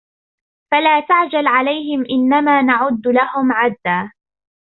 [0.71, 4.11] فَلَا تَعْجَلْ عَلَيْهِمْ إِنَّمَا نَعُدُّ لَهُمْ عَدًّا